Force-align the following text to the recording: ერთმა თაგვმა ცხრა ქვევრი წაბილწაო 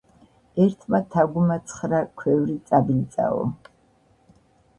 ერთმა 0.63 1.01
თაგვმა 1.15 1.57
ცხრა 1.73 1.99
ქვევრი 2.23 2.57
წაბილწაო 2.71 3.45